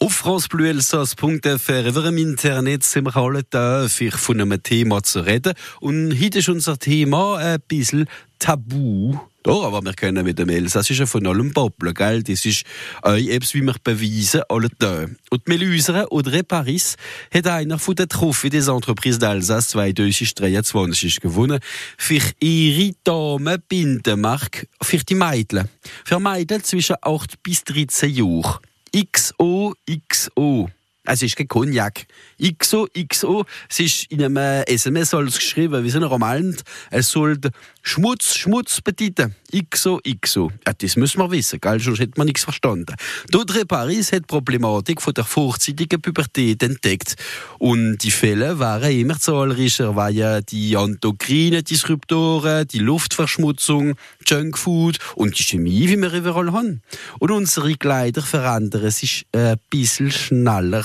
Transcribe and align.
Auf 0.00 0.12
francebleuelsass.fr 0.12 1.88
über 1.88 2.04
im 2.04 2.18
Internet 2.18 2.84
sind 2.84 3.06
wir 3.06 3.16
alle 3.16 3.42
da, 3.42 3.88
für 3.88 4.12
von 4.12 4.40
einem 4.40 4.62
Thema 4.62 5.02
zu 5.02 5.20
reden. 5.20 5.54
Und 5.80 6.14
heute 6.22 6.38
ist 6.38 6.48
unser 6.48 6.78
Thema 6.78 7.38
ein 7.38 7.58
bisschen 7.66 8.08
Tabu. 8.38 9.18
Doch, 9.42 9.64
aber 9.64 9.82
wir 9.82 9.94
können 9.94 10.24
mit 10.24 10.38
dem 10.38 10.50
Elsassischen 10.50 11.08
von 11.08 11.26
allem 11.26 11.52
babbeln, 11.52 11.94
gell? 11.94 12.22
Das 12.22 12.44
ist 12.44 12.62
äh, 13.04 13.28
etwas, 13.28 13.54
wie 13.54 13.62
wir 13.62 13.74
beweisen, 13.82 14.42
alle 14.48 14.68
da. 14.78 15.06
Und 15.30 15.48
Melusere 15.48 16.12
Audrey 16.12 16.44
Paris 16.44 16.94
hat 17.34 17.48
einer 17.48 17.80
von 17.80 17.96
den 17.96 18.08
Trophäen 18.08 18.52
des 18.52 18.68
Entreprises 18.68 19.20
d'Alsace 19.20 19.68
2023 19.70 21.20
gewonnen 21.20 21.58
für 21.96 22.22
ihre 22.38 22.92
Damen-Bindenmark 23.02 24.68
für 24.80 24.98
die 24.98 25.16
Mädchen. 25.16 25.68
Für 26.04 26.20
Mädchen 26.20 26.62
zwischen 26.62 26.96
8 27.02 27.42
bis 27.42 27.64
13 27.64 28.14
Jahren. 28.14 28.58
XOXO. 28.92 30.70
Es 31.10 31.22
ist 31.22 31.36
kein 31.36 31.48
Cognac. 31.48 32.06
XO, 32.40 32.86
XO. 33.08 33.44
Es 33.68 33.80
ist 33.80 34.12
in 34.12 34.22
einem 34.22 34.36
SMS 34.66 35.14
alles 35.14 35.36
geschrieben, 35.36 35.82
wie 35.82 35.90
so 35.90 35.98
ein 35.98 36.04
Roman. 36.04 36.54
Es 36.90 37.08
soll 37.10 37.38
Schmutz, 37.82 38.34
Schmutz 38.34 38.82
bedeuten. 38.82 39.34
XO, 39.70 39.98
XO. 40.20 40.50
Ja, 40.66 40.74
das 40.74 40.96
müssen 40.96 41.18
wir 41.20 41.30
wissen, 41.30 41.58
gell? 41.60 41.80
Sonst 41.80 42.00
hätte 42.00 42.18
man 42.18 42.26
nichts 42.26 42.44
verstanden. 42.44 42.94
Dodre 43.30 43.64
Paris 43.64 44.12
hat 44.12 44.20
die 44.20 44.26
Problematik 44.26 45.00
von 45.00 45.14
der 45.14 45.24
vorzeitigen 45.24 46.02
Pubertät 46.02 46.62
entdeckt. 46.62 47.16
Und 47.58 47.98
die 47.98 48.10
Fälle 48.10 48.58
waren 48.58 48.92
immer 48.92 49.18
zahlreicher, 49.18 49.96
weil 49.96 50.14
ja 50.14 50.42
die 50.42 50.74
endokrine 50.74 51.62
Disruptoren, 51.62 52.68
die 52.68 52.80
Luftverschmutzung, 52.80 53.94
Junkfood 54.26 54.98
und 55.14 55.38
die 55.38 55.44
Chemie, 55.44 55.88
wie 55.88 55.96
wir 55.96 56.12
überall 56.12 56.52
haben. 56.52 56.82
Und 57.18 57.30
unsere 57.30 57.74
Kleider 57.76 58.20
verändern 58.20 58.90
sich 58.90 59.26
ein 59.32 59.56
bisschen 59.70 60.10
schneller. 60.10 60.84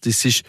Das 0.00 0.24
ist 0.24 0.42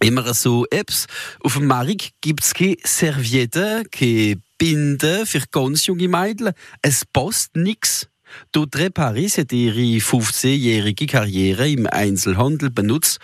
immer 0.00 0.34
so 0.34 0.66
Apps. 0.70 1.06
Auf 1.40 1.54
dem 1.54 1.66
Markt 1.66 2.12
gibt 2.20 2.44
es 2.44 2.54
keine 2.54 2.76
Servietten, 2.84 3.90
keine 3.90 4.40
Binden 4.58 5.26
für 5.26 5.42
ganz 5.50 5.86
junge 5.86 6.08
Mädchen. 6.08 6.52
Es 6.82 7.04
passt 7.04 7.56
nichts. 7.56 8.08
Dodre 8.52 8.90
Paris 8.90 9.38
hat 9.38 9.52
ihre 9.52 10.00
15-jährige 10.00 11.06
Karriere 11.06 11.68
im 11.68 11.86
Einzelhandel 11.86 12.70
benutzt, 12.70 13.18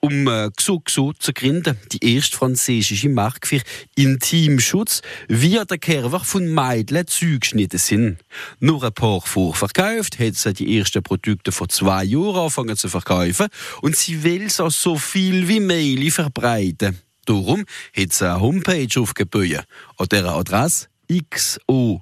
um 0.00 0.26
äh, 0.28 0.50
Xuxo 0.56 1.12
zu 1.18 1.32
gründen, 1.32 1.76
die 1.92 2.14
erste 2.14 2.36
französische 2.36 3.08
Marke 3.08 3.46
für 3.46 3.60
Intimschutz, 3.94 5.02
wie 5.28 5.58
der 5.58 5.78
Kerwer 5.78 6.20
von 6.20 6.46
Mädchen 6.52 7.06
zugeschnitten 7.06 7.78
sind. 7.78 8.18
Nur 8.58 8.82
ein 8.84 8.92
paar 8.92 9.20
vorverkauft, 9.20 10.18
hat 10.18 10.34
sie 10.34 10.52
die 10.54 10.78
ersten 10.78 11.02
Produkte 11.02 11.52
vor 11.52 11.68
zwei 11.68 12.04
Jahren 12.04 12.36
angefangen 12.36 12.76
zu 12.76 12.88
verkaufen 12.88 13.48
und 13.82 13.96
sie 13.96 14.22
will 14.22 14.46
es 14.46 14.60
auch 14.60 14.70
so 14.70 14.96
viel 14.96 15.48
wie 15.48 15.60
möglich 15.60 16.14
verbreiten. 16.14 16.98
Darum 17.26 17.64
hat 17.96 18.12
sie 18.12 18.28
eine 18.28 18.40
Homepage 18.40 19.00
aufgebaut. 19.00 19.64
An 19.96 20.06
dieser 20.10 20.34
Adresse 20.34 20.88
xo 21.30 22.00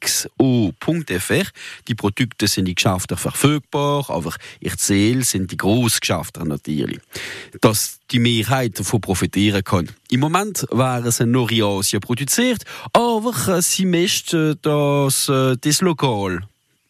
xo.fr. 0.00 1.46
Die 1.86 1.94
Produkte 1.94 2.46
sind 2.46 2.64
die 2.66 2.74
Geschäfte 2.74 3.16
verfügbar, 3.16 4.08
aber 4.08 4.34
ich 4.60 4.76
zähle 4.76 5.24
sind 5.24 5.50
die 5.50 5.56
Großgeschäfte 5.56 6.46
natürlich. 6.46 7.00
Dass 7.60 8.00
die 8.10 8.18
Mehrheit 8.18 8.78
davon 8.78 9.00
profitieren 9.00 9.62
kann. 9.62 9.88
Im 10.10 10.20
Moment 10.20 10.66
waren 10.70 11.10
sie 11.10 11.26
nur 11.26 11.50
in 11.50 11.62
Asien 11.62 12.00
produziert, 12.00 12.64
aber 12.92 13.60
sie 13.62 13.86
möchten, 13.86 14.58
dass 14.62 15.28
äh, 15.28 15.56
das 15.60 15.80
lokal 15.82 16.40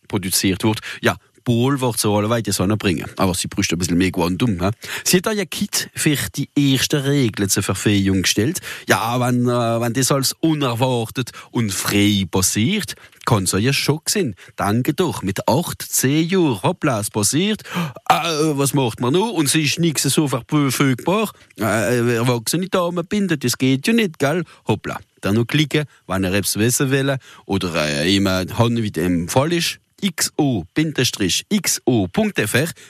produziert 0.06 0.64
wird. 0.64 0.80
Ja, 1.00 1.16
Wird 1.48 1.98
so 1.98 2.14
alle 2.14 2.52
Sonne 2.52 2.76
bringen. 2.76 3.06
Aber 3.16 3.32
sie 3.32 3.48
braucht 3.48 3.72
ein 3.72 3.78
bisschen 3.78 3.96
mehr 3.96 4.12
Quantum. 4.12 4.60
He? 4.60 4.70
Sie 5.02 5.16
hat 5.16 5.28
ein 5.28 5.48
Kit 5.48 5.88
für 5.94 6.16
die 6.36 6.50
ersten 6.54 7.00
Regeln 7.00 7.48
zur 7.48 7.62
Verfehung 7.62 8.22
gestellt. 8.22 8.60
Ja, 8.86 9.18
wenn, 9.18 9.48
äh, 9.48 9.80
wenn 9.80 9.94
das 9.94 10.12
alles 10.12 10.34
unerwartet 10.40 11.30
und 11.50 11.72
frei 11.72 12.26
passiert, 12.30 12.96
kann 13.24 13.44
es 13.44 13.52
ja 13.52 13.72
Schock 13.72 14.10
sein. 14.10 14.34
Danke 14.56 14.92
doch, 14.92 15.22
mit 15.22 15.48
8, 15.48 15.80
10 15.80 16.28
Jahren, 16.28 16.62
hoppla, 16.62 17.00
es 17.00 17.10
passiert. 17.10 17.62
Äh, 18.10 18.14
was 18.58 18.74
macht 18.74 19.00
man 19.00 19.14
noch? 19.14 19.32
Und 19.32 19.46
es 19.46 19.54
ist 19.54 19.78
nichts 19.78 20.02
so 20.02 20.28
verfügbar. 20.28 21.32
Äh, 21.58 22.14
erwachsene 22.14 22.68
Damen 22.68 23.06
binden, 23.06 23.40
das 23.40 23.56
geht 23.56 23.86
ja 23.86 23.94
nicht, 23.94 24.18
gell? 24.18 24.44
Hoppla. 24.66 24.98
Dann 25.22 25.34
noch 25.34 25.46
klicken, 25.46 25.86
wenn 26.06 26.24
er 26.24 26.34
etwas 26.34 26.56
wissen 26.56 26.90
will 26.90 27.16
oder 27.46 27.74
äh, 27.74 28.06
jemand 28.06 28.58
haben, 28.58 28.76
wie 28.82 28.90
dem 28.90 29.28
Fall 29.28 29.52
ist 29.54 29.80
xo-xo.fr 30.02 30.68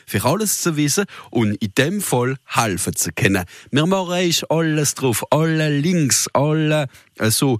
für 0.06 0.24
alles 0.24 0.60
zu 0.60 0.76
wissen 0.76 1.04
und 1.30 1.54
in 1.54 1.72
dem 1.76 2.00
Fall 2.00 2.36
helfen 2.44 2.94
zu 2.96 3.10
können. 3.12 3.44
Wir 3.70 3.86
machen 3.86 4.32
alles 4.48 4.94
drauf, 4.94 5.24
alle 5.30 5.78
Links, 5.78 6.28
alle 6.32 6.86
äh, 7.18 7.30
so 7.30 7.58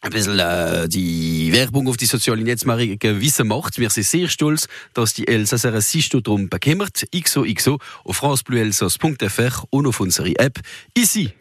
ein 0.00 0.10
bisschen 0.10 0.38
äh, 0.38 0.88
die 0.88 1.52
Werbung 1.52 1.88
auf 1.88 1.96
die 1.96 2.06
sozialen 2.06 2.44
Netzwerke 2.44 2.96
gewissen 2.96 3.48
macht. 3.48 3.78
Wir 3.78 3.90
sind 3.90 4.04
sehr 4.04 4.28
stolz, 4.28 4.68
dass 4.94 5.14
die 5.14 5.26
Elsasser 5.26 5.80
sich 5.80 6.08
darum 6.08 6.48
bekümmert. 6.48 7.04
XOXO 7.14 7.78
auf 8.04 8.16
francebleuelsass.fr 8.16 9.64
und 9.70 9.86
auf 9.86 10.00
unsere 10.00 10.38
App. 10.38 10.60
Easy! 10.96 11.32